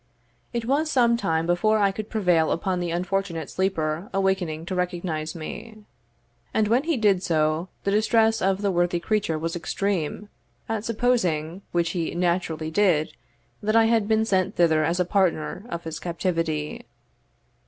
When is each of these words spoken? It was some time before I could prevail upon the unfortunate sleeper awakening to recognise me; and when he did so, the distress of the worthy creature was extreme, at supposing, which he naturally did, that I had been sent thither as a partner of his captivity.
It 0.51 0.65
was 0.65 0.89
some 0.89 1.15
time 1.15 1.45
before 1.45 1.77
I 1.77 1.91
could 1.91 2.09
prevail 2.09 2.51
upon 2.51 2.79
the 2.79 2.89
unfortunate 2.89 3.51
sleeper 3.51 4.09
awakening 4.15 4.65
to 4.65 4.73
recognise 4.73 5.35
me; 5.35 5.83
and 6.55 6.67
when 6.67 6.85
he 6.85 6.97
did 6.97 7.21
so, 7.21 7.69
the 7.83 7.91
distress 7.91 8.41
of 8.41 8.63
the 8.63 8.71
worthy 8.71 8.99
creature 8.99 9.37
was 9.37 9.55
extreme, 9.55 10.29
at 10.67 10.85
supposing, 10.85 11.61
which 11.71 11.91
he 11.91 12.15
naturally 12.15 12.71
did, 12.71 13.13
that 13.61 13.75
I 13.75 13.85
had 13.85 14.07
been 14.07 14.25
sent 14.25 14.55
thither 14.55 14.83
as 14.83 14.99
a 14.99 15.05
partner 15.05 15.67
of 15.69 15.83
his 15.83 15.99
captivity. 15.99 16.83